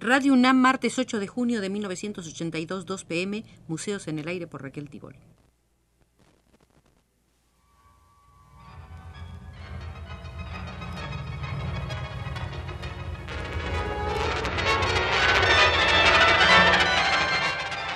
Radio 0.00 0.32
UNAM, 0.32 0.56
martes 0.56 0.96
8 0.96 1.18
de 1.18 1.26
junio 1.26 1.60
de 1.60 1.70
1982, 1.70 2.86
2 2.86 3.04
pm, 3.04 3.44
Museos 3.66 4.06
en 4.06 4.20
el 4.20 4.28
Aire 4.28 4.46
por 4.46 4.62
Raquel 4.62 4.88
Tibol. 4.88 5.16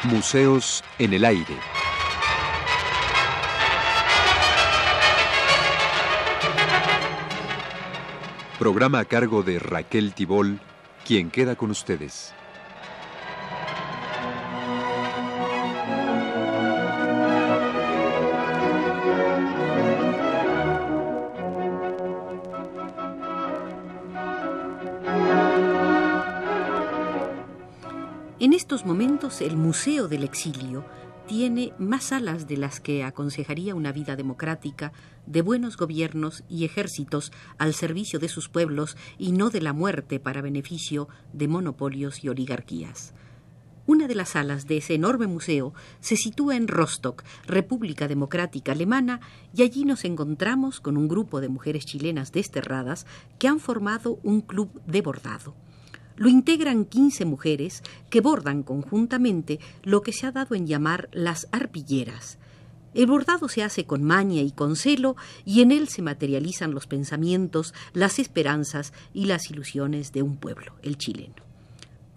Museos 0.03 0.83
en 0.99 1.13
el 1.13 1.25
Aire. 1.25 1.57
Programa 8.59 8.99
a 8.99 9.05
cargo 9.05 9.45
de 9.45 9.61
Raquel 9.61 10.15
Tibol, 10.15 10.59
quien 11.13 11.31
queda 11.31 11.57
con 11.57 11.71
ustedes. 11.71 12.33
En 28.41 28.55
estos 28.55 28.87
momentos 28.87 29.43
el 29.43 29.59
Museo 29.59 30.09
del 30.09 30.25
Exilio 30.25 30.83
tiene 31.27 31.73
más 31.79 32.05
salas 32.05 32.47
de 32.47 32.57
las 32.57 32.81
que 32.81 33.05
aconsejaría 33.05 33.75
una 33.75 33.93
vida 33.93 34.17
democrática, 34.17 34.93
de 35.27 35.43
buenos 35.43 35.77
gobiernos 35.77 36.45
y 36.49 36.65
ejércitos 36.65 37.33
al 37.59 37.75
servicio 37.75 38.19
de 38.19 38.29
sus 38.29 38.49
pueblos 38.49 38.97
y 39.19 39.33
no 39.33 39.51
de 39.51 39.61
la 39.61 39.73
muerte 39.73 40.21
para 40.21 40.43
beneficio 40.43 41.09
de 41.33 41.49
monopolios 41.49 42.25
y 42.25 42.29
oligarquías. 42.29 43.15
Una 43.85 44.07
de 44.07 44.15
las 44.15 44.31
salas 44.31 44.69
de 44.69 44.77
ese 44.77 44.95
enorme 44.95 45.27
museo 45.27 45.75
se 46.01 46.17
sitúa 46.17 46.57
en 46.57 46.69
Rostock, 46.69 47.25
República 47.47 48.07
Democrática 48.07 48.73
Alemana, 48.73 49.21
y 49.55 49.63
allí 49.63 49.85
nos 49.85 50.05
encontramos 50.05 50.81
con 50.81 50.97
un 50.97 51.09
grupo 51.09 51.41
de 51.41 51.49
mujeres 51.49 51.85
chilenas 51.85 52.31
desterradas 52.31 53.07
que 53.41 53.49
han 53.49 53.59
formado 53.59 54.21
un 54.23 54.41
club 54.41 54.81
de 54.87 55.03
bordado. 55.03 55.55
Lo 56.17 56.29
integran 56.29 56.85
15 56.85 57.25
mujeres 57.25 57.83
que 58.11 58.21
bordan 58.21 58.63
conjuntamente 58.63 59.61
lo 59.83 60.03
que 60.03 60.13
se 60.13 60.27
ha 60.27 60.33
dado 60.33 60.55
en 60.55 60.67
llamar 60.67 61.09
las 61.13 61.49
arpilleras. 61.53 62.39
El 62.95 63.07
bordado 63.07 63.49
se 63.49 63.63
hace 63.63 63.87
con 63.87 64.03
maña 64.03 64.43
y 64.43 64.51
con 64.51 64.77
celo 64.77 65.17
y 65.47 65.63
en 65.63 65.73
él 65.73 65.89
se 65.89 66.03
materializan 66.03 66.75
los 66.75 66.87
pensamientos, 66.87 67.73
las 67.95 68.19
esperanzas 68.19 68.93
y 69.15 69.25
las 69.25 69.51
ilusiones 69.51 70.13
de 70.13 70.23
un 70.23 70.37
pueblo, 70.37 70.75
el 70.83 70.99
chileno. 70.99 71.37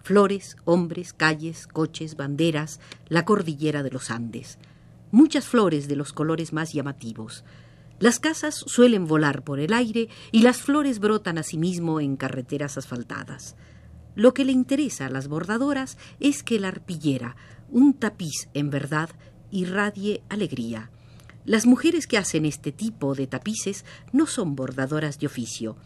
Flores, 0.02 0.56
hombres, 0.64 1.14
calles, 1.14 1.66
coches, 1.66 2.16
banderas, 2.16 2.78
la 3.08 3.24
cordillera 3.24 3.82
de 3.82 3.90
los 3.90 4.10
Andes. 4.10 4.58
Muchas 5.10 5.46
flores 5.46 5.88
de 5.88 5.96
los 5.96 6.12
colores 6.12 6.52
más 6.52 6.74
llamativos. 6.74 7.42
Las 7.98 8.20
casas 8.20 8.54
suelen 8.54 9.06
volar 9.06 9.42
por 9.42 9.58
el 9.58 9.72
aire 9.72 10.08
y 10.30 10.42
las 10.42 10.58
flores 10.58 10.98
brotan 10.98 11.38
asimismo 11.38 12.00
en 12.00 12.16
carreteras 12.16 12.76
asfaltadas. 12.76 13.56
Lo 14.16 14.32
que 14.32 14.46
le 14.46 14.52
interesa 14.52 15.06
a 15.06 15.10
las 15.10 15.28
bordadoras 15.28 15.98
es 16.20 16.42
que 16.42 16.58
la 16.58 16.68
arpillera, 16.68 17.36
un 17.68 17.92
tapiz 17.92 18.48
en 18.54 18.70
verdad, 18.70 19.10
irradie 19.50 20.22
alegría. 20.30 20.90
Las 21.44 21.66
mujeres 21.66 22.06
que 22.06 22.16
hacen 22.16 22.46
este 22.46 22.72
tipo 22.72 23.14
de 23.14 23.26
tapices 23.26 23.84
no 24.12 24.26
son 24.26 24.56
bordadoras 24.56 25.18
de 25.20 25.26
oficio. 25.26 25.76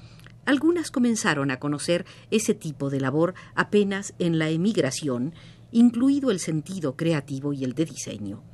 Algunas 0.47 0.93
comenzaron 0.93 1.51
a 1.51 1.59
conocer 1.59 2.07
ese 2.31 2.55
tipo 2.55 2.89
de 2.89 3.01
labor 3.01 3.35
apenas 3.57 4.15
en 4.21 4.39
la 4.39 4.49
emigración, 4.49 5.35
incluido 5.73 6.31
el 6.31 6.39
sentido 6.39 6.97
creativo 6.97 7.53
y 7.53 7.65
el 7.65 7.75
de 7.75 7.85
diseño. 7.85 8.45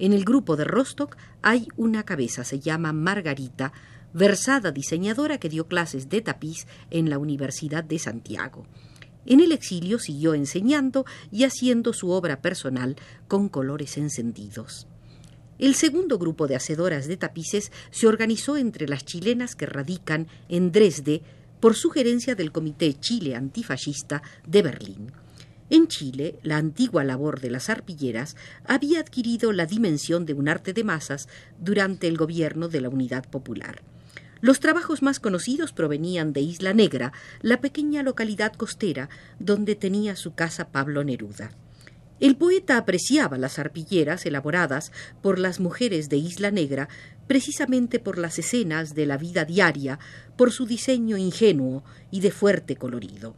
En 0.00 0.12
el 0.12 0.24
grupo 0.24 0.56
de 0.56 0.64
Rostock 0.64 1.16
hay 1.42 1.68
una 1.76 2.02
cabeza, 2.02 2.42
se 2.42 2.58
llama 2.58 2.92
Margarita, 2.92 3.72
versada 4.12 4.72
diseñadora 4.72 5.38
que 5.38 5.48
dio 5.48 5.68
clases 5.68 6.08
de 6.08 6.22
tapiz 6.22 6.66
en 6.90 7.08
la 7.08 7.18
Universidad 7.18 7.84
de 7.84 8.00
Santiago. 8.00 8.66
En 9.26 9.40
el 9.40 9.52
exilio 9.52 9.98
siguió 9.98 10.34
enseñando 10.34 11.04
y 11.30 11.44
haciendo 11.44 11.92
su 11.92 12.10
obra 12.10 12.40
personal 12.40 12.96
con 13.28 13.48
colores 13.48 13.96
encendidos. 13.96 14.86
El 15.58 15.74
segundo 15.74 16.18
grupo 16.18 16.48
de 16.48 16.56
hacedoras 16.56 17.06
de 17.06 17.16
tapices 17.16 17.70
se 17.90 18.08
organizó 18.08 18.56
entre 18.56 18.88
las 18.88 19.04
chilenas 19.04 19.54
que 19.54 19.66
radican 19.66 20.26
en 20.48 20.72
Dresde 20.72 21.22
por 21.60 21.76
sugerencia 21.76 22.34
del 22.34 22.50
Comité 22.50 22.94
Chile 22.94 23.36
Antifascista 23.36 24.22
de 24.44 24.62
Berlín. 24.62 25.12
En 25.70 25.86
Chile, 25.86 26.36
la 26.42 26.56
antigua 26.56 27.04
labor 27.04 27.40
de 27.40 27.50
las 27.50 27.70
arpilleras 27.70 28.36
había 28.66 29.00
adquirido 29.00 29.52
la 29.52 29.66
dimensión 29.66 30.26
de 30.26 30.34
un 30.34 30.48
arte 30.48 30.72
de 30.72 30.84
masas 30.84 31.28
durante 31.60 32.08
el 32.08 32.16
gobierno 32.16 32.68
de 32.68 32.80
la 32.80 32.88
Unidad 32.88 33.30
Popular. 33.30 33.82
Los 34.42 34.58
trabajos 34.58 35.02
más 35.02 35.20
conocidos 35.20 35.72
provenían 35.72 36.32
de 36.32 36.40
Isla 36.40 36.74
Negra, 36.74 37.12
la 37.42 37.60
pequeña 37.60 38.02
localidad 38.02 38.52
costera 38.52 39.08
donde 39.38 39.76
tenía 39.76 40.16
su 40.16 40.34
casa 40.34 40.72
Pablo 40.72 41.04
Neruda. 41.04 41.52
El 42.18 42.36
poeta 42.36 42.76
apreciaba 42.76 43.38
las 43.38 43.60
arpilleras 43.60 44.26
elaboradas 44.26 44.90
por 45.22 45.38
las 45.38 45.60
mujeres 45.60 46.08
de 46.08 46.16
Isla 46.16 46.50
Negra 46.50 46.88
precisamente 47.28 48.00
por 48.00 48.18
las 48.18 48.36
escenas 48.36 48.96
de 48.96 49.06
la 49.06 49.16
vida 49.16 49.44
diaria, 49.44 50.00
por 50.36 50.50
su 50.50 50.66
diseño 50.66 51.16
ingenuo 51.16 51.84
y 52.10 52.18
de 52.18 52.32
fuerte 52.32 52.74
colorido. 52.74 53.36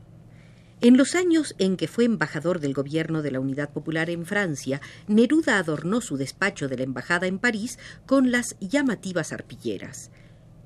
En 0.81 0.97
los 0.97 1.15
años 1.15 1.55
en 1.59 1.77
que 1.77 1.87
fue 1.87 2.07
embajador 2.07 2.61
del 2.61 2.73
gobierno 2.73 3.21
de 3.21 3.31
la 3.31 3.41
Unidad 3.41 3.71
Popular 3.75 4.09
en 4.09 4.25
Francia, 4.25 4.81
Neruda 5.07 5.59
adornó 5.59 6.01
su 6.01 6.17
despacho 6.17 6.67
de 6.67 6.79
la 6.79 6.85
embajada 6.85 7.27
en 7.27 7.39
París 7.39 7.79
con 8.07 8.33
las 8.33 8.57
llamativas 8.59 9.35
arpilleras. 9.35 10.11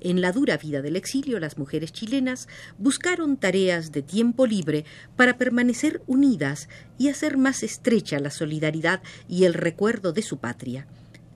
En 0.01 0.21
la 0.21 0.31
dura 0.31 0.57
vida 0.57 0.81
del 0.81 0.95
exilio, 0.95 1.39
las 1.39 1.57
mujeres 1.57 1.91
chilenas 1.91 2.47
buscaron 2.77 3.37
tareas 3.37 3.91
de 3.91 4.01
tiempo 4.01 4.45
libre 4.45 4.85
para 5.15 5.37
permanecer 5.37 6.01
unidas 6.07 6.69
y 6.97 7.09
hacer 7.09 7.37
más 7.37 7.63
estrecha 7.63 8.19
la 8.19 8.31
solidaridad 8.31 9.01
y 9.27 9.45
el 9.45 9.53
recuerdo 9.53 10.13
de 10.13 10.21
su 10.21 10.37
patria. 10.37 10.87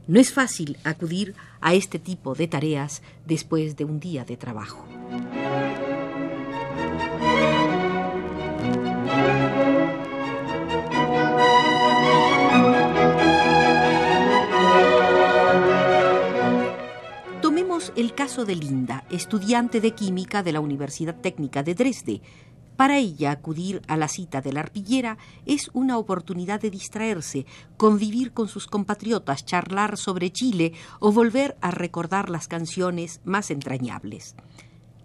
No 0.07 0.19
es 0.19 0.33
fácil 0.33 0.77
acudir 0.83 1.33
a 1.61 1.73
este 1.73 1.99
tipo 1.99 2.35
de 2.35 2.47
tareas 2.47 3.01
después 3.25 3.77
de 3.77 3.85
un 3.85 3.99
día 3.99 4.25
de 4.25 4.37
trabajo. 4.37 4.85
El 17.95 18.15
caso 18.15 18.43
de 18.43 18.55
Linda, 18.55 19.05
estudiante 19.11 19.79
de 19.79 19.91
química 19.91 20.41
de 20.41 20.51
la 20.51 20.61
Universidad 20.61 21.15
Técnica 21.15 21.61
de 21.61 21.75
Dresde. 21.75 22.21
Para 22.75 22.97
ella, 22.97 23.29
acudir 23.29 23.83
a 23.87 23.97
la 23.97 24.07
cita 24.07 24.41
de 24.41 24.51
la 24.51 24.61
arpillera 24.61 25.19
es 25.45 25.69
una 25.73 25.99
oportunidad 25.99 26.59
de 26.59 26.71
distraerse, 26.71 27.45
convivir 27.77 28.33
con 28.33 28.47
sus 28.47 28.65
compatriotas, 28.65 29.45
charlar 29.45 29.97
sobre 29.97 30.31
Chile 30.31 30.73
o 30.99 31.11
volver 31.11 31.55
a 31.61 31.69
recordar 31.69 32.31
las 32.31 32.47
canciones 32.47 33.21
más 33.25 33.51
entrañables. 33.51 34.35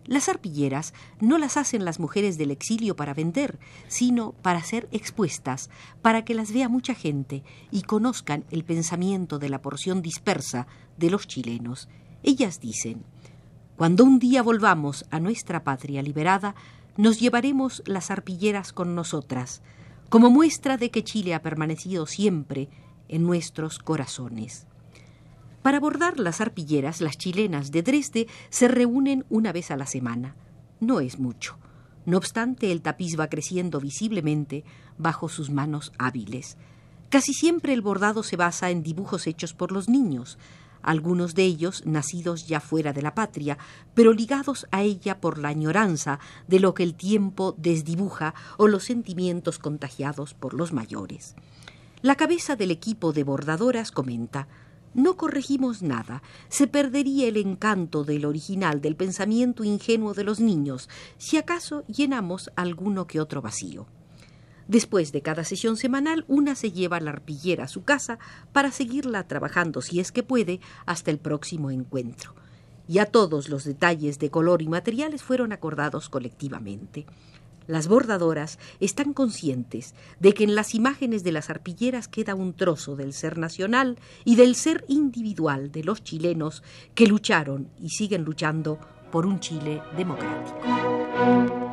Las 0.07 0.31
arpilleras 0.31 0.95
no 1.21 1.37
las 1.37 1.59
hacen 1.59 1.85
las 1.85 2.01
mujeres 2.01 2.39
del 2.39 2.51
exilio 2.51 2.97
para 2.97 3.13
vender, 3.13 3.59
sino 3.89 4.33
para 4.33 4.63
ser 4.63 4.89
expuestas, 4.93 5.69
para 6.01 6.25
que 6.25 6.33
las 6.33 6.53
vea 6.53 6.71
mucha 6.71 6.95
gente 6.95 7.45
y 7.71 7.83
conozcan 7.83 8.47
el 8.51 8.65
pensamiento 8.65 9.39
de 9.39 9.51
la 9.51 9.61
porción 9.61 10.01
dispersa 10.01 10.67
de 10.97 11.11
los 11.11 11.27
chilenos. 11.27 11.91
Ellas 12.23 12.61
dicen, 12.61 13.05
cuando 13.77 14.05
un 14.05 14.19
día 14.19 14.43
volvamos 14.43 15.07
a 15.11 15.21
nuestra 15.21 15.63
patria 15.63 16.03
liberada, 16.03 16.55
nos 16.97 17.21
llevaremos 17.21 17.83
las 17.87 18.11
arpilleras 18.11 18.73
con 18.73 18.95
nosotras, 18.95 19.63
como 20.09 20.31
muestra 20.31 20.77
de 20.77 20.91
que 20.91 21.05
Chile 21.05 21.35
ha 21.35 21.43
permanecido 21.43 22.07
siempre 22.07 22.69
en 23.09 23.23
nuestros 23.23 23.79
corazones. 23.79 24.67
Para 25.63 25.81
bordar 25.81 26.19
las 26.19 26.41
arpilleras, 26.41 27.01
las 27.01 27.19
chilenas 27.19 27.71
de 27.71 27.83
Dresde 27.83 28.27
se 28.49 28.69
reúnen 28.69 29.25
una 29.29 29.53
vez 29.53 29.71
a 29.71 29.77
la 29.77 29.87
semana. 29.87 30.35
No 30.81 31.01
es 31.01 31.19
mucho. 31.19 31.59
No 32.07 32.17
obstante, 32.17 32.73
el 32.73 32.81
tapiz 32.81 33.19
va 33.19 33.29
creciendo 33.29 33.81
visiblemente 33.81 34.65
bajo 34.97 35.29
sus 35.29 35.51
manos 35.51 35.93
hábiles. 35.99 36.57
Casi 37.11 37.33
siempre 37.33 37.75
el 37.75 37.83
bordado 37.83 38.23
se 38.23 38.37
basa 38.37 38.71
en 38.71 38.83
dibujos 38.83 39.27
hechos 39.27 39.53
por 39.53 39.73
los 39.73 39.89
niños, 39.89 40.39
algunos 40.83 41.35
de 41.35 41.45
ellos 41.45 41.83
nacidos 41.87 42.47
ya 42.47 42.61
fuera 42.61 42.93
de 42.93 43.03
la 43.03 43.15
patria, 43.15 43.59
pero 43.95 44.13
ligados 44.13 44.67
a 44.71 44.83
ella 44.83 45.21
por 45.21 45.39
la 45.39 45.49
añoranza 45.49 46.19
de 46.47 46.61
lo 46.61 46.75
que 46.75 46.83
el 46.83 46.95
tiempo 46.95 47.55
desdibuja 47.59 48.35
o 48.57 48.69
los 48.69 48.85
sentimientos 48.85 49.59
contagiados 49.59 50.35
por 50.35 50.55
los 50.55 50.73
mayores. 50.73 51.35
La 52.03 52.15
cabeza 52.15 52.55
del 52.57 52.71
equipo 52.71 53.13
de 53.13 53.25
bordadoras 53.25 53.91
comenta 53.91 54.49
no 54.95 55.17
corregimos 55.17 55.83
nada, 55.83 56.23
se 56.49 56.67
perdería 56.67 57.29
el 57.29 57.37
encanto 57.37 58.05
del 58.05 58.25
original, 58.25 58.81
del 58.81 58.97
pensamiento 58.97 59.63
ingenuo 59.63 60.15
de 60.15 60.25
los 60.25 60.41
niños, 60.41 60.89
si 61.19 61.37
acaso 61.37 61.85
llenamos 61.87 62.51
alguno 62.57 63.07
que 63.07 63.21
otro 63.21 63.43
vacío. 63.43 63.87
Después 64.69 65.13
de 65.13 65.23
cada 65.23 65.45
sesión 65.45 65.79
semanal, 65.79 66.27
una 66.29 66.55
se 66.55 66.71
lleva 66.71 67.01
la 67.01 67.11
arpillera 67.11 67.65
a 67.65 67.69
su 67.69 67.85
casa 67.85 68.19
para 68.53 68.71
seguirla 68.71 69.27
trabajando, 69.27 69.81
si 69.81 69.99
es 69.99 70.13
que 70.13 70.23
puede, 70.23 70.61
hasta 70.85 71.11
el 71.11 71.19
próximo 71.19 71.71
encuentro. 71.71 72.35
Ya 72.87 73.07
todos 73.07 73.49
los 73.49 73.65
detalles 73.65 74.19
de 74.19 74.31
color 74.31 74.61
y 74.61 74.69
materiales 74.69 75.23
fueron 75.23 75.53
acordados 75.53 76.11
colectivamente. 76.11 77.07
Las 77.67 77.89
bordadoras 77.89 78.59
están 78.81 79.13
conscientes 79.13 79.95
de 80.21 80.33
que 80.33 80.45
en 80.45 80.55
las 80.55 80.75
imágenes 80.75 81.23
de 81.23 81.33
las 81.33 81.51
arpilleras 81.51 82.09
queda 82.09 82.35
un 82.35 82.55
trozo 82.55 82.95
del 82.97 83.13
ser 83.13 83.37
nacional 83.37 83.99
y 84.25 84.37
del 84.37 84.55
ser 84.55 84.85
individual 84.89 85.71
de 85.71 85.85
los 85.85 86.03
chilenos 86.03 86.63
que 86.95 87.07
lucharon 87.07 87.71
y 87.79 87.91
siguen 87.91 88.25
luchando 88.25 88.79
por 89.13 89.27
un 89.27 89.41
Chile 89.41 89.83
democrático. 89.97 91.68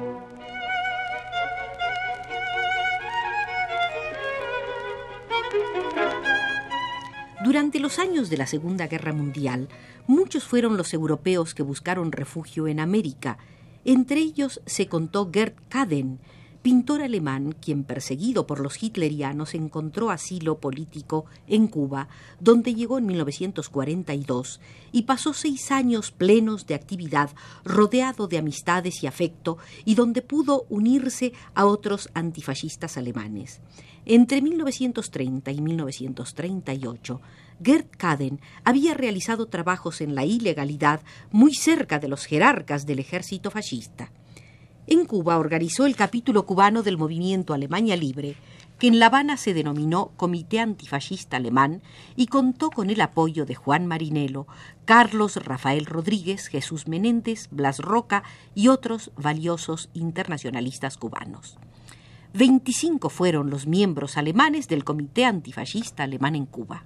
Durante 7.56 7.80
los 7.80 8.00
años 8.00 8.30
de 8.30 8.36
la 8.36 8.48
Segunda 8.48 8.88
Guerra 8.88 9.14
Mundial, 9.14 9.70
muchos 10.08 10.44
fueron 10.44 10.76
los 10.76 10.94
europeos 10.94 11.54
que 11.54 11.64
buscaron 11.64 12.12
refugio 12.12 12.68
en 12.68 12.82
América 12.82 13.38
entre 13.86 14.20
ellos 14.20 14.62
se 14.66 14.88
contó 14.88 15.30
Gerd 15.32 15.54
Kaden, 15.70 16.20
pintor 16.64 17.04
alemán 17.04 17.56
quien 17.62 17.84
perseguido 17.84 18.48
por 18.48 18.60
los 18.60 18.82
hitlerianos 18.82 19.54
encontró 19.54 20.10
asilo 20.10 20.58
político 20.58 21.26
en 21.46 21.68
Cuba, 21.68 22.08
donde 22.40 22.74
llegó 22.74 22.98
en 22.98 23.06
1942 23.06 24.60
y 24.92 25.04
pasó 25.04 25.34
seis 25.34 25.72
años 25.72 26.10
plenos 26.10 26.66
de 26.66 26.74
actividad, 26.74 27.30
rodeado 27.64 28.28
de 28.28 28.40
amistades 28.40 29.04
y 29.04 29.08
afecto, 29.08 29.60
y 29.86 29.94
donde 29.94 30.24
pudo 30.24 30.66
unirse 30.70 31.32
a 31.54 31.68
otros 31.68 32.10
antifascistas 32.16 32.98
alemanes. 32.98 33.62
Entre 34.08 34.42
1930 34.42 35.52
y 35.52 35.62
1938, 35.62 37.22
Gerd 37.64 37.88
Kaden 37.98 38.42
había 38.64 38.94
realizado 38.94 39.48
trabajos 39.48 40.02
en 40.02 40.16
la 40.16 40.26
ilegalidad 40.26 41.02
muy 41.32 41.54
cerca 41.54 42.00
de 42.00 42.08
los 42.08 42.26
jerarcas 42.26 42.86
del 42.86 43.00
ejército 43.00 43.52
fascista. 43.52 44.12
En 44.88 45.06
Cuba 45.06 45.40
organizó 45.40 45.88
el 45.88 45.96
capítulo 45.96 46.46
cubano 46.46 46.84
del 46.84 46.98
movimiento 46.98 47.54
Alemania 47.54 47.96
Libre, 47.96 48.36
que 48.78 48.88
en 48.88 49.00
La 49.00 49.08
Habana 49.08 49.38
se 49.38 49.54
denominó 49.54 50.12
Comité 50.18 50.60
Antifascista 50.60 51.38
Alemán 51.38 51.82
y 52.16 52.28
contó 52.28 52.70
con 52.70 52.90
el 52.90 53.02
apoyo 53.02 53.46
de 53.46 53.56
Juan 53.56 53.88
Marinelo, 53.88 54.48
Carlos 54.86 55.38
Rafael 55.38 55.86
Rodríguez, 55.86 56.48
Jesús 56.48 56.88
Menéndez, 56.88 57.48
Blas 57.50 57.80
Roca 57.80 58.24
y 58.54 58.68
otros 58.68 59.12
valiosos 59.16 59.90
internacionalistas 59.94 60.98
cubanos. 60.98 61.58
Veinticinco 62.34 63.10
fueron 63.10 63.50
los 63.50 63.66
miembros 63.66 64.18
alemanes 64.18 64.68
del 64.68 64.84
Comité 64.84 65.26
Antifascista 65.26 66.04
Alemán 66.04 66.36
en 66.36 66.46
Cuba. 66.46 66.84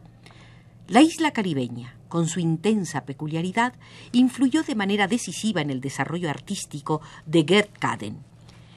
La 0.89 1.03
isla 1.03 1.29
caribeña, 1.29 1.93
con 2.07 2.27
su 2.27 2.39
intensa 2.39 3.05
peculiaridad, 3.05 3.73
influyó 4.11 4.63
de 4.63 4.73
manera 4.73 5.07
decisiva 5.07 5.61
en 5.61 5.69
el 5.69 5.81
desarrollo 5.81 6.31
artístico 6.31 6.99
de 7.27 7.45
Gerd 7.47 7.69
Kaden. 7.77 8.17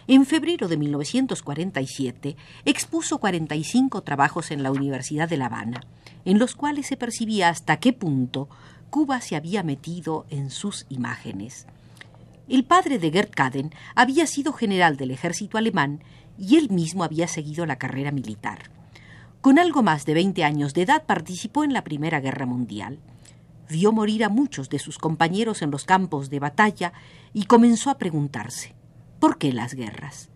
En 0.08 0.26
febrero 0.26 0.68
de 0.68 0.76
1947 0.76 2.36
expuso 2.66 3.16
45 3.16 4.02
trabajos 4.02 4.50
en 4.50 4.62
la 4.62 4.70
Universidad 4.70 5.26
de 5.26 5.38
La 5.38 5.46
Habana, 5.46 5.86
en 6.26 6.38
los 6.38 6.54
cuales 6.54 6.86
se 6.86 6.98
percibía 6.98 7.48
hasta 7.48 7.78
qué 7.78 7.94
punto 7.94 8.50
Cuba 8.90 9.22
se 9.22 9.34
había 9.34 9.62
metido 9.62 10.26
en 10.28 10.50
sus 10.50 10.84
imágenes. 10.90 11.66
El 12.46 12.64
padre 12.64 12.98
de 12.98 13.10
Gerd 13.10 13.30
Kaden 13.30 13.70
había 13.94 14.26
sido 14.26 14.52
general 14.52 14.98
del 14.98 15.12
ejército 15.12 15.56
alemán 15.56 16.04
y 16.36 16.58
él 16.58 16.68
mismo 16.68 17.04
había 17.04 17.26
seguido 17.26 17.64
la 17.64 17.76
carrera 17.76 18.10
militar. 18.10 18.81
Con 19.42 19.58
algo 19.58 19.82
más 19.82 20.06
de 20.06 20.14
20 20.14 20.44
años 20.44 20.72
de 20.72 20.82
edad 20.82 21.04
participó 21.04 21.64
en 21.64 21.72
la 21.72 21.82
Primera 21.82 22.20
Guerra 22.20 22.46
Mundial. 22.46 23.00
Vio 23.68 23.90
morir 23.90 24.22
a 24.22 24.28
muchos 24.28 24.70
de 24.70 24.78
sus 24.78 24.98
compañeros 24.98 25.62
en 25.62 25.72
los 25.72 25.84
campos 25.84 26.30
de 26.30 26.38
batalla 26.38 26.92
y 27.34 27.46
comenzó 27.46 27.90
a 27.90 27.98
preguntarse, 27.98 28.76
¿por 29.18 29.38
qué 29.38 29.52
las 29.52 29.74
guerras? 29.74 30.28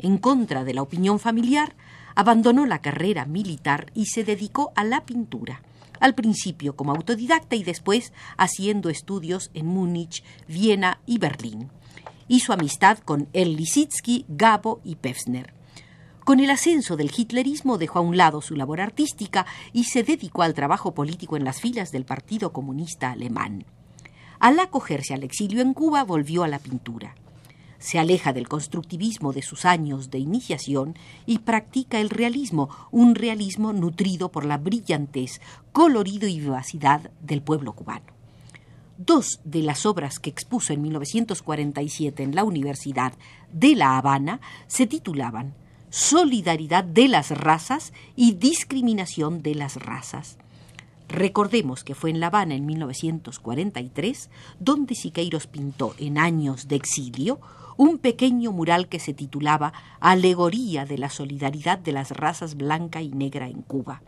En 0.00 0.18
contra 0.18 0.64
de 0.64 0.74
la 0.74 0.82
opinión 0.82 1.20
familiar, 1.20 1.76
abandonó 2.16 2.66
la 2.66 2.80
carrera 2.80 3.26
militar 3.26 3.92
y 3.94 4.06
se 4.06 4.24
dedicó 4.24 4.72
a 4.74 4.82
la 4.82 5.04
pintura, 5.04 5.62
al 6.00 6.16
principio 6.16 6.74
como 6.74 6.90
autodidacta 6.90 7.54
y 7.54 7.62
después 7.62 8.12
haciendo 8.38 8.90
estudios 8.90 9.52
en 9.54 9.66
Múnich, 9.66 10.24
Viena 10.48 10.98
y 11.06 11.18
Berlín. 11.18 11.70
Hizo 12.26 12.52
amistad 12.52 12.98
con 12.98 13.28
El 13.34 13.54
Lisitsky, 13.54 14.24
Gabo 14.26 14.80
y 14.82 14.96
Pefsner. 14.96 15.61
Con 16.24 16.38
el 16.38 16.50
ascenso 16.50 16.96
del 16.96 17.10
hitlerismo 17.14 17.78
dejó 17.78 17.98
a 17.98 18.02
un 18.02 18.16
lado 18.16 18.40
su 18.42 18.54
labor 18.54 18.80
artística 18.80 19.44
y 19.72 19.84
se 19.84 20.04
dedicó 20.04 20.42
al 20.42 20.54
trabajo 20.54 20.94
político 20.94 21.36
en 21.36 21.44
las 21.44 21.60
filas 21.60 21.90
del 21.90 22.04
Partido 22.04 22.52
Comunista 22.52 23.10
Alemán. 23.10 23.64
Al 24.38 24.60
acogerse 24.60 25.14
al 25.14 25.24
exilio 25.24 25.62
en 25.62 25.74
Cuba 25.74 26.04
volvió 26.04 26.44
a 26.44 26.48
la 26.48 26.60
pintura. 26.60 27.16
Se 27.80 27.98
aleja 27.98 28.32
del 28.32 28.48
constructivismo 28.48 29.32
de 29.32 29.42
sus 29.42 29.64
años 29.64 30.12
de 30.12 30.18
iniciación 30.18 30.94
y 31.26 31.38
practica 31.38 31.98
el 31.98 32.08
realismo, 32.08 32.68
un 32.92 33.16
realismo 33.16 33.72
nutrido 33.72 34.30
por 34.30 34.44
la 34.44 34.58
brillantez, 34.58 35.40
colorido 35.72 36.28
y 36.28 36.38
vivacidad 36.38 37.10
del 37.20 37.42
pueblo 37.42 37.72
cubano. 37.72 38.06
Dos 38.96 39.40
de 39.42 39.62
las 39.62 39.86
obras 39.86 40.20
que 40.20 40.30
expuso 40.30 40.72
en 40.72 40.82
1947 40.82 42.22
en 42.22 42.36
la 42.36 42.44
Universidad 42.44 43.12
de 43.52 43.74
La 43.74 43.98
Habana 43.98 44.40
se 44.68 44.86
titulaban 44.86 45.54
solidaridad 45.92 46.84
de 46.84 47.06
las 47.06 47.30
razas 47.32 47.92
y 48.16 48.32
discriminación 48.32 49.42
de 49.42 49.54
las 49.54 49.76
razas. 49.76 50.38
Recordemos 51.06 51.84
que 51.84 51.94
fue 51.94 52.08
en 52.08 52.18
La 52.18 52.28
Habana 52.28 52.54
en 52.54 52.64
1943 52.64 54.30
donde 54.58 54.94
Siqueiros 54.94 55.46
pintó 55.46 55.94
en 55.98 56.16
años 56.16 56.66
de 56.66 56.76
exilio 56.76 57.40
un 57.76 57.98
pequeño 57.98 58.52
mural 58.52 58.88
que 58.88 59.00
se 59.00 59.12
titulaba 59.12 59.74
Alegoría 60.00 60.86
de 60.86 60.96
la 60.96 61.10
solidaridad 61.10 61.78
de 61.78 61.92
las 61.92 62.10
razas 62.12 62.54
blanca 62.54 63.02
y 63.02 63.10
negra 63.10 63.48
en 63.48 63.60
Cuba. 63.60 64.00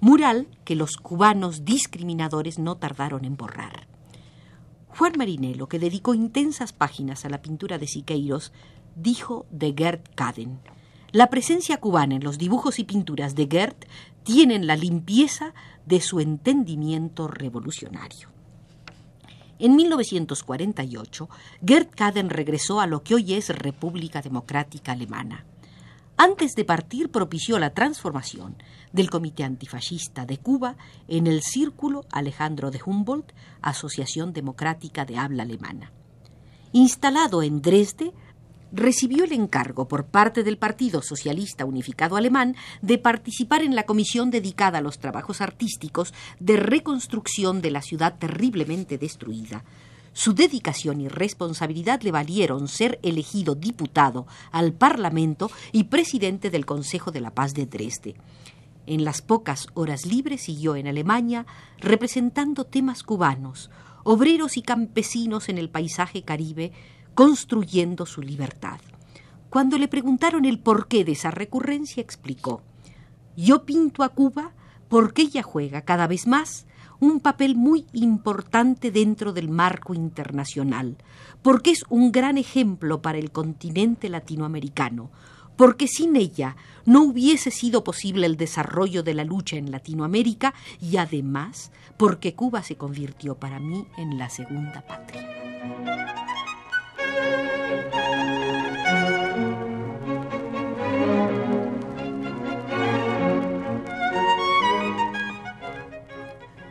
Mural 0.00 0.48
que 0.64 0.74
los 0.74 0.96
cubanos 0.96 1.64
discriminadores 1.64 2.58
no 2.58 2.78
tardaron 2.78 3.24
en 3.24 3.36
borrar. 3.36 3.86
Juan 4.88 5.12
Marinelo, 5.16 5.68
que 5.68 5.78
dedicó 5.78 6.14
intensas 6.14 6.72
páginas 6.72 7.24
a 7.24 7.28
la 7.28 7.42
pintura 7.42 7.78
de 7.78 7.86
Siqueiros, 7.86 8.52
dijo 8.96 9.46
de 9.50 9.72
Gerd 9.76 10.00
Kaden, 10.16 10.58
la 11.16 11.30
presencia 11.30 11.78
cubana 11.78 12.14
en 12.16 12.22
los 12.22 12.36
dibujos 12.36 12.78
y 12.78 12.84
pinturas 12.84 13.34
de 13.34 13.46
Goethe 13.46 13.88
tienen 14.22 14.66
la 14.66 14.76
limpieza 14.76 15.54
de 15.86 16.02
su 16.02 16.20
entendimiento 16.20 17.26
revolucionario. 17.26 18.28
En 19.58 19.76
1948, 19.76 21.30
Gerd 21.64 21.88
Kaden 21.88 22.28
regresó 22.28 22.82
a 22.82 22.86
lo 22.86 23.02
que 23.02 23.14
hoy 23.14 23.32
es 23.32 23.48
República 23.48 24.20
Democrática 24.20 24.92
Alemana. 24.92 25.46
Antes 26.18 26.54
de 26.54 26.66
partir 26.66 27.10
propició 27.10 27.58
la 27.58 27.72
transformación 27.72 28.62
del 28.92 29.08
Comité 29.08 29.42
Antifascista 29.42 30.26
de 30.26 30.36
Cuba 30.36 30.76
en 31.08 31.26
el 31.26 31.40
Círculo 31.40 32.04
Alejandro 32.12 32.70
de 32.70 32.82
Humboldt, 32.84 33.32
Asociación 33.62 34.34
Democrática 34.34 35.06
de 35.06 35.16
Habla 35.16 35.44
Alemana. 35.44 35.92
Instalado 36.72 37.42
en 37.42 37.62
Dresde, 37.62 38.12
recibió 38.72 39.24
el 39.24 39.32
encargo 39.32 39.88
por 39.88 40.06
parte 40.06 40.42
del 40.42 40.58
Partido 40.58 41.02
Socialista 41.02 41.64
Unificado 41.64 42.16
Alemán 42.16 42.56
de 42.82 42.98
participar 42.98 43.62
en 43.62 43.74
la 43.74 43.84
comisión 43.84 44.30
dedicada 44.30 44.78
a 44.78 44.82
los 44.82 44.98
trabajos 44.98 45.40
artísticos 45.40 46.12
de 46.40 46.56
reconstrucción 46.56 47.62
de 47.62 47.70
la 47.70 47.82
ciudad 47.82 48.16
terriblemente 48.18 48.98
destruida. 48.98 49.64
Su 50.12 50.32
dedicación 50.32 51.02
y 51.02 51.08
responsabilidad 51.08 52.00
le 52.00 52.10
valieron 52.10 52.68
ser 52.68 52.98
elegido 53.02 53.54
diputado 53.54 54.26
al 54.50 54.72
Parlamento 54.72 55.50
y 55.72 55.84
presidente 55.84 56.48
del 56.48 56.64
Consejo 56.64 57.10
de 57.10 57.20
la 57.20 57.34
Paz 57.34 57.52
de 57.52 57.66
Dresde. 57.66 58.14
En 58.86 59.04
las 59.04 59.20
pocas 59.20 59.66
horas 59.74 60.06
libres 60.06 60.42
siguió 60.42 60.76
en 60.76 60.86
Alemania 60.86 61.44
representando 61.78 62.64
temas 62.64 63.02
cubanos, 63.02 63.68
obreros 64.04 64.56
y 64.56 64.62
campesinos 64.62 65.48
en 65.48 65.58
el 65.58 65.68
paisaje 65.68 66.22
caribe, 66.22 66.72
construyendo 67.16 68.04
su 68.04 68.20
libertad. 68.20 68.78
Cuando 69.48 69.78
le 69.78 69.88
preguntaron 69.88 70.44
el 70.44 70.58
porqué 70.58 71.02
de 71.02 71.12
esa 71.12 71.30
recurrencia, 71.30 72.02
explicó, 72.02 72.62
yo 73.36 73.64
pinto 73.64 74.02
a 74.04 74.10
Cuba 74.10 74.52
porque 74.88 75.22
ella 75.22 75.42
juega 75.42 75.80
cada 75.80 76.06
vez 76.06 76.26
más 76.26 76.66
un 77.00 77.20
papel 77.20 77.56
muy 77.56 77.86
importante 77.94 78.90
dentro 78.90 79.32
del 79.32 79.48
marco 79.48 79.94
internacional, 79.94 80.98
porque 81.40 81.70
es 81.70 81.84
un 81.88 82.12
gran 82.12 82.36
ejemplo 82.36 83.00
para 83.00 83.16
el 83.16 83.32
continente 83.32 84.10
latinoamericano, 84.10 85.10
porque 85.56 85.88
sin 85.88 86.16
ella 86.16 86.54
no 86.84 87.02
hubiese 87.02 87.50
sido 87.50 87.82
posible 87.82 88.26
el 88.26 88.36
desarrollo 88.36 89.02
de 89.02 89.14
la 89.14 89.24
lucha 89.24 89.56
en 89.56 89.70
Latinoamérica 89.70 90.52
y 90.82 90.98
además 90.98 91.72
porque 91.96 92.34
Cuba 92.34 92.62
se 92.62 92.76
convirtió 92.76 93.36
para 93.36 93.58
mí 93.58 93.86
en 93.96 94.18
la 94.18 94.28
segunda 94.28 94.86
patria. 94.86 96.25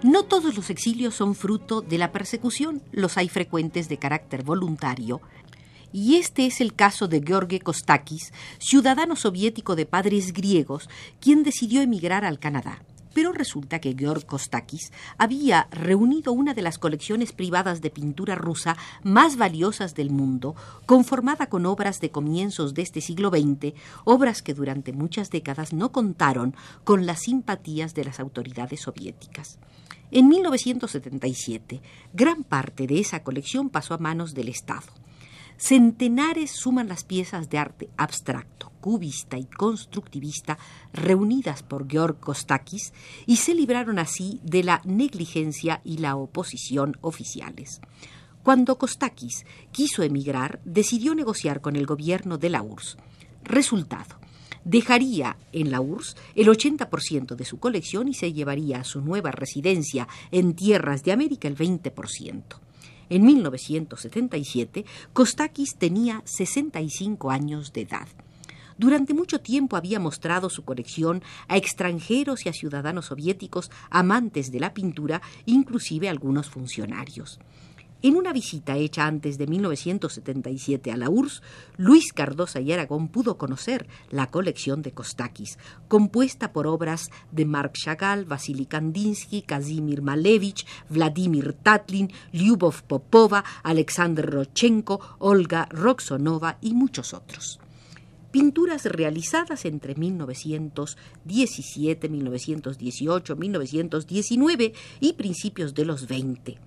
No 0.06 0.22
todos 0.22 0.56
los 0.56 0.70
exilios 0.70 1.16
son 1.16 1.34
fruto 1.34 1.82
de 1.82 1.98
la 1.98 2.12
persecución, 2.12 2.84
los 2.92 3.18
hay 3.18 3.28
frecuentes 3.28 3.90
de 3.90 3.98
carácter 3.98 4.44
voluntario, 4.44 5.20
y 5.92 6.18
este 6.18 6.46
es 6.46 6.62
el 6.62 6.76
caso 6.76 7.08
de 7.08 7.24
George 7.26 7.60
Kostakis, 7.60 8.32
ciudadano 8.60 9.16
soviético 9.16 9.76
de 9.76 9.88
padres 9.88 10.32
griegos, 10.32 10.92
quien 11.20 11.42
decidió 11.42 11.82
emigrar 11.82 12.24
al 12.24 12.38
Canadá. 12.38 12.84
Pero 13.16 13.32
resulta 13.32 13.80
que 13.80 13.96
Georg 13.98 14.26
Kostakis 14.26 14.92
había 15.18 15.70
reunido 15.72 16.34
una 16.34 16.54
de 16.54 16.62
las 16.62 16.78
colecciones 16.78 17.32
privadas 17.32 17.80
de 17.80 17.90
pintura 17.90 18.36
rusa 18.36 18.76
más 19.04 19.38
valiosas 19.38 19.96
del 19.96 20.10
mundo, 20.10 20.54
conformada 20.86 21.48
con 21.48 21.66
obras 21.66 22.02
de 22.02 22.12
comienzos 22.12 22.74
de 22.74 22.82
este 22.82 23.00
siglo 23.00 23.30
XX, 23.30 23.74
obras 24.04 24.42
que 24.42 24.54
durante 24.54 24.92
muchas 24.92 25.30
décadas 25.30 25.72
no 25.72 25.94
contaron 25.94 26.56
con 26.84 27.06
las 27.06 27.22
simpatías 27.22 27.96
de 27.96 28.04
las 28.04 28.20
autoridades 28.20 28.82
soviéticas. 28.82 29.60
En 30.12 30.28
1977, 30.28 31.82
gran 32.14 32.44
parte 32.44 32.86
de 32.86 33.00
esa 33.00 33.24
colección 33.24 33.70
pasó 33.70 33.94
a 33.94 33.98
manos 33.98 34.34
del 34.34 34.50
Estado. 34.50 35.05
Centenares 35.58 36.52
suman 36.52 36.88
las 36.88 37.04
piezas 37.04 37.50
de 37.50 37.58
arte 37.58 37.90
abstracto, 37.98 38.72
cubista 38.82 39.38
y 39.38 39.46
constructivista 39.46 40.58
reunidas 40.94 41.64
por 41.64 41.90
Georg 41.90 42.20
Kostakis 42.20 42.94
y 43.26 43.38
se 43.38 43.56
libraron 43.56 43.98
así 43.98 44.40
de 44.44 44.64
la 44.64 44.82
negligencia 44.84 45.82
y 45.84 45.98
la 45.98 46.18
oposición 46.18 46.98
oficiales. 47.02 47.82
Cuando 48.44 48.78
Kostakis 48.78 49.46
quiso 49.72 50.04
emigrar, 50.04 50.60
decidió 50.66 51.16
negociar 51.16 51.62
con 51.62 51.76
el 51.76 51.86
gobierno 51.86 52.38
de 52.38 52.50
la 52.50 52.62
URSS. 52.62 52.98
Resultado. 53.44 54.20
Dejaría 54.66 55.38
en 55.52 55.72
la 55.72 55.80
URSS 55.80 56.16
el 56.36 56.48
80% 56.48 57.36
de 57.36 57.46
su 57.46 57.60
colección 57.60 58.08
y 58.08 58.14
se 58.14 58.34
llevaría 58.34 58.82
a 58.82 58.84
su 58.84 59.02
nueva 59.02 59.32
residencia 59.32 60.08
en 60.32 60.54
tierras 60.54 61.04
de 61.04 61.12
América 61.12 61.48
el 61.48 61.56
20%. 61.56 62.44
En 63.10 63.24
1977, 63.24 64.86
Kostakis 65.14 65.76
tenía 65.78 66.22
65 66.26 67.32
años 67.32 67.72
de 67.74 67.82
edad. 67.82 68.08
Durante 68.78 69.14
mucho 69.14 69.40
tiempo 69.40 69.78
había 69.78 70.00
mostrado 70.00 70.50
su 70.50 70.66
colección 70.66 71.24
a 71.48 71.56
extranjeros 71.56 72.46
y 72.46 72.50
a 72.50 72.54
ciudadanos 72.54 73.06
soviéticos 73.06 73.72
amantes 73.90 74.52
de 74.52 74.60
la 74.60 74.74
pintura, 74.74 75.22
inclusive 75.46 76.10
algunos 76.10 76.50
funcionarios. 76.50 77.40
En 78.06 78.16
una 78.18 78.34
visita 78.34 78.78
hecha 78.78 79.08
antes 79.08 79.40
de 79.40 79.48
1977 79.48 80.92
a 80.92 80.98
la 80.98 81.10
URSS, 81.10 81.42
Luis 81.78 82.14
Cardosa 82.14 82.62
y 82.62 82.72
Aragón 82.72 83.08
pudo 83.08 83.40
conocer 83.40 83.88
la 84.12 84.30
colección 84.30 84.84
de 84.84 84.92
Kostakis, 84.92 85.58
compuesta 85.88 86.54
por 86.54 86.68
obras 86.68 87.10
de 87.32 87.46
Mark 87.46 87.74
Chagall, 87.74 88.26
Vasily 88.26 88.68
Kandinsky, 88.68 89.42
Kazimir 89.42 90.04
Malevich, 90.04 90.68
Vladimir 90.88 91.54
Tatlin, 91.54 92.12
Lyubov 92.32 92.84
Popova, 92.84 93.44
Alexander 93.64 94.30
Rochenko, 94.30 95.00
Olga 95.18 95.68
Roxonova 95.72 96.60
y 96.62 96.76
muchos 96.76 97.16
otros 97.16 97.60
pinturas 98.30 98.86
realizadas 98.86 99.66
entre 99.66 99.96
1917, 99.96 102.10
1918, 102.10 103.36
1919 103.36 104.74
y 105.00 105.14
principios 105.14 105.74
de 105.74 105.86
los 105.86 106.08
20. 106.08 106.60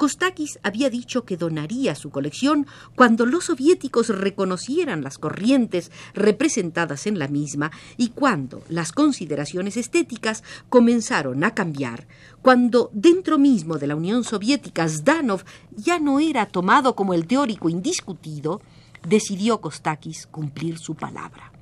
Kostakis 0.00 0.58
había 0.62 0.88
dicho 0.88 1.26
que 1.26 1.36
donaría 1.36 1.94
su 1.94 2.08
colección 2.08 2.66
cuando 2.96 3.26
los 3.26 3.44
soviéticos 3.44 4.08
reconocieran 4.08 5.04
las 5.04 5.18
corrientes 5.18 5.92
representadas 6.14 7.06
en 7.06 7.18
la 7.18 7.28
misma 7.28 7.70
y 7.98 8.08
cuando 8.08 8.62
las 8.70 8.92
consideraciones 8.92 9.76
estéticas 9.76 10.42
comenzaron 10.70 11.44
a 11.44 11.54
cambiar, 11.54 12.06
cuando 12.40 12.88
dentro 12.94 13.36
mismo 13.36 13.76
de 13.76 13.88
la 13.88 13.94
Unión 13.94 14.24
Soviética 14.24 14.88
Zdanov 14.88 15.44
ya 15.76 15.98
no 15.98 16.18
era 16.18 16.46
tomado 16.46 16.96
como 16.96 17.12
el 17.12 17.26
teórico 17.26 17.68
indiscutido, 17.68 18.62
decidió 19.06 19.60
Kostakis 19.60 20.26
cumplir 20.28 20.78
su 20.78 20.94
palabra. 20.94 21.52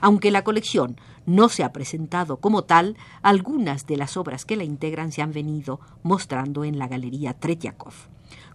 Aunque 0.00 0.30
la 0.30 0.44
colección 0.44 0.96
no 1.26 1.48
se 1.48 1.64
ha 1.64 1.72
presentado 1.72 2.38
como 2.38 2.64
tal, 2.64 2.96
algunas 3.22 3.86
de 3.86 3.96
las 3.96 4.16
obras 4.16 4.44
que 4.44 4.56
la 4.56 4.64
integran 4.64 5.12
se 5.12 5.22
han 5.22 5.32
venido 5.32 5.80
mostrando 6.02 6.64
en 6.64 6.78
la 6.78 6.88
Galería 6.88 7.34
Tretiakov. 7.34 7.94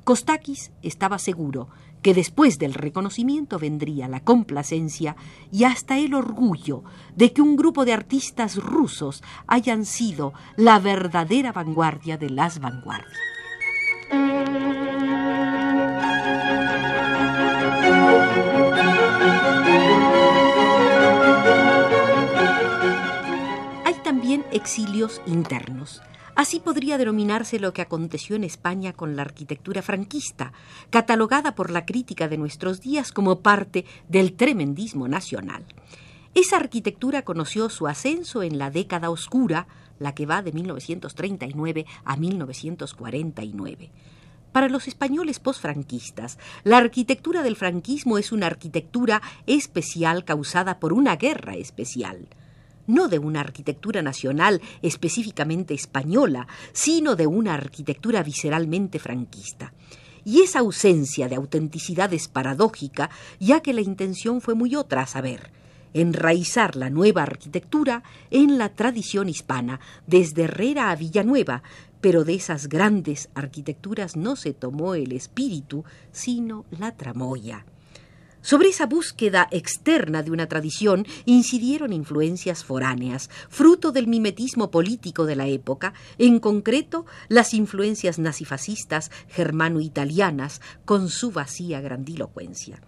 Kostakis 0.04 0.72
estaba 0.82 1.18
seguro 1.18 1.70
que 2.02 2.14
después 2.14 2.60
del 2.60 2.74
reconocimiento 2.74 3.58
vendría 3.58 4.10
la 4.10 4.20
complacencia 4.20 5.16
y 5.52 5.64
hasta 5.64 5.98
el 5.98 6.14
orgullo 6.14 6.84
de 7.16 7.32
que 7.32 7.42
un 7.42 7.56
grupo 7.56 7.86
de 7.86 7.94
artistas 7.94 8.58
rusos 8.58 9.24
hayan 9.48 9.86
sido 9.86 10.34
la 10.58 10.80
verdadera 10.80 11.54
vanguardia 11.54 12.18
de 12.18 12.30
las 12.30 12.60
vanguardias. 12.60 13.33
Exilios 24.54 25.20
internos. 25.26 26.04
Así 26.36 26.60
podría 26.60 27.00
denominarse 27.00 27.60
lo 27.60 27.74
que 27.74 27.82
aconteció 27.82 28.36
en 28.36 28.44
España 28.44 28.94
con 28.94 29.16
la 29.16 29.24
arquitectura 29.24 29.82
franquista, 29.82 30.54
catalogada 30.92 31.56
por 31.56 31.72
la 31.72 31.86
crítica 31.86 32.28
de 32.28 32.38
nuestros 32.38 32.80
días 32.80 33.12
como 33.12 33.40
parte 33.40 33.86
del 34.08 34.34
tremendismo 34.34 35.08
nacional. 35.08 35.66
Esa 36.36 36.58
arquitectura 36.58 37.24
conoció 37.24 37.70
su 37.70 37.88
ascenso 37.88 38.44
en 38.44 38.60
la 38.60 38.70
década 38.70 39.10
oscura, 39.10 39.68
la 40.00 40.14
que 40.14 40.28
va 40.28 40.44
de 40.44 40.52
1939 40.52 41.86
a 42.06 42.16
1949. 42.16 43.92
Para 44.52 44.70
los 44.70 44.88
españoles 44.88 45.40
posfranquistas, 45.40 46.38
la 46.64 46.78
arquitectura 46.78 47.42
del 47.42 47.56
franquismo 47.56 48.20
es 48.20 48.32
una 48.32 48.48
arquitectura 48.48 49.24
especial 49.48 50.26
causada 50.26 50.80
por 50.80 50.94
una 50.94 51.16
guerra 51.16 51.56
especial 51.56 52.28
no 52.88 53.08
de 53.08 53.20
una 53.20 53.42
arquitectura 53.42 54.02
nacional 54.02 54.62
específicamente 54.82 55.74
española, 55.74 56.48
sino 56.72 57.16
de 57.16 57.28
una 57.28 57.54
arquitectura 57.54 58.24
visceralmente 58.24 59.00
franquista. 59.00 59.74
Y 60.26 60.42
esa 60.42 60.60
ausencia 60.60 61.28
de 61.28 61.36
autenticidad 61.36 62.14
es 62.14 62.28
paradójica, 62.28 63.10
ya 63.40 63.62
que 63.62 63.74
la 63.74 63.82
intención 63.82 64.40
fue 64.42 64.56
muy 64.56 64.76
otra, 64.76 65.02
a 65.02 65.08
saber, 65.08 65.52
enraizar 65.94 66.76
la 66.76 66.90
nueva 66.90 67.24
arquitectura 67.24 68.04
en 68.32 68.58
la 68.58 68.70
tradición 68.70 69.30
hispana, 69.30 69.80
desde 70.08 70.44
Herrera 70.44 70.92
a 70.92 70.96
Villanueva, 70.96 71.64
pero 72.02 72.24
de 72.24 72.36
esas 72.36 72.68
grandes 72.68 73.30
arquitecturas 73.34 74.16
no 74.16 74.36
se 74.36 74.54
tomó 74.54 74.96
el 74.96 75.12
espíritu, 75.14 75.86
sino 76.12 76.66
la 76.72 76.96
tramoya. 76.96 77.66
Sobre 78.44 78.68
esa 78.68 78.88
búsqueda 78.88 79.48
externa 79.52 80.22
de 80.22 80.30
una 80.30 80.48
tradición 80.48 81.08
incidieron 81.24 81.94
influencias 81.94 82.66
foráneas, 82.66 83.30
fruto 83.48 83.94
del 83.94 84.06
mimetismo 84.08 84.70
político 84.70 85.26
de 85.26 85.38
la 85.38 85.48
época, 85.48 85.94
en 86.18 86.40
concreto 86.40 87.06
las 87.30 87.54
influencias 87.54 88.20
nazifascistas 88.20 89.12
germano-italianas 89.30 90.60
con 90.84 91.08
su 91.08 91.32
vacía 91.32 91.80
grandilocuencia. 91.80 92.82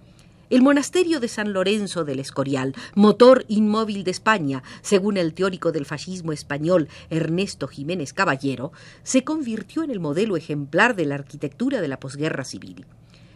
El 0.49 0.61
monasterio 0.61 1.21
de 1.21 1.29
San 1.29 1.53
Lorenzo 1.53 2.03
del 2.03 2.19
Escorial, 2.19 2.75
motor 2.93 3.45
inmóvil 3.47 4.03
de 4.03 4.11
España, 4.11 4.61
según 4.81 5.15
el 5.15 5.33
teórico 5.33 5.71
del 5.71 5.85
fascismo 5.85 6.33
español 6.33 6.89
Ernesto 7.09 7.69
Jiménez 7.69 8.11
Caballero, 8.11 8.73
se 9.03 9.23
convirtió 9.23 9.83
en 9.83 9.91
el 9.91 10.01
modelo 10.01 10.35
ejemplar 10.35 10.97
de 10.97 11.05
la 11.05 11.15
arquitectura 11.15 11.79
de 11.79 11.87
la 11.87 12.01
posguerra 12.01 12.43
civil. 12.43 12.85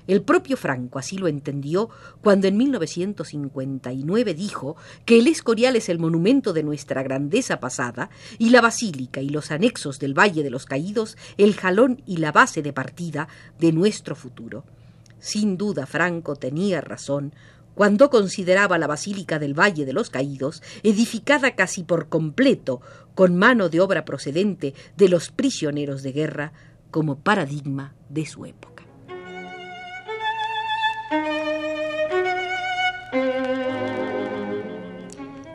El 0.09 0.23
propio 0.23 0.57
Franco 0.57 0.97
así 0.97 1.19
lo 1.19 1.27
entendió 1.27 1.91
cuando 2.23 2.47
en 2.47 2.57
1959 2.57 4.33
dijo 4.33 4.75
que 5.05 5.19
el 5.19 5.27
Escorial 5.27 5.75
es 5.75 5.87
el 5.87 5.99
monumento 5.99 6.51
de 6.51 6.63
nuestra 6.63 7.03
grandeza 7.03 7.59
pasada 7.59 8.09
y 8.39 8.49
la 8.49 8.59
basílica 8.59 9.21
y 9.21 9.29
los 9.29 9.51
anexos 9.51 9.99
del 9.99 10.17
Valle 10.17 10.41
de 10.41 10.49
los 10.49 10.65
Caídos 10.65 11.15
el 11.37 11.53
jalón 11.53 12.01
y 12.07 12.17
la 12.17 12.31
base 12.31 12.63
de 12.63 12.73
partida 12.73 13.27
de 13.59 13.71
nuestro 13.71 14.15
futuro. 14.15 14.63
Sin 15.19 15.57
duda 15.57 15.85
Franco 15.85 16.35
tenía 16.35 16.81
razón 16.81 17.31
cuando 17.75 18.09
consideraba 18.09 18.79
la 18.79 18.87
Basílica 18.87 19.37
del 19.37 19.53
Valle 19.53 19.85
de 19.85 19.93
los 19.93 20.09
Caídos, 20.09 20.63
edificada 20.81 21.53
casi 21.55 21.83
por 21.83 22.09
completo 22.09 22.81
con 23.13 23.35
mano 23.35 23.69
de 23.69 23.79
obra 23.79 24.05
procedente 24.05 24.73
de 24.97 25.07
los 25.07 25.29
prisioneros 25.29 26.01
de 26.01 26.13
guerra, 26.13 26.53
como 26.89 27.19
paradigma 27.19 27.93
de 28.09 28.25
su 28.25 28.47
época. 28.47 28.78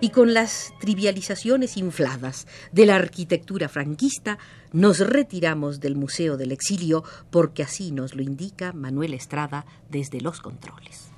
Y 0.05 0.11
con 0.11 0.35
las 0.35 0.75
trivializaciones 0.81 1.79
infladas 1.79 2.47
de 2.73 2.85
la 2.85 2.97
arquitectura 2.97 3.71
franquista, 3.71 4.37
nos 4.71 4.99
retiramos 4.99 5.81
del 5.81 5.97
Museo 5.97 6.37
del 6.37 6.53
Exilio 6.53 7.05
porque 7.31 7.63
así 7.63 7.91
nos 7.91 8.15
lo 8.15 8.21
indica 8.21 8.75
Manuel 8.75 9.15
Estrada 9.15 9.65
desde 9.89 10.21
los 10.21 10.43
controles. 10.43 11.09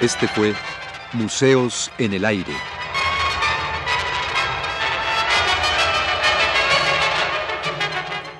Este 0.00 0.26
fue 0.26 0.52
Museos 1.12 1.92
en 1.98 2.12
el 2.12 2.24
Aire. 2.24 2.77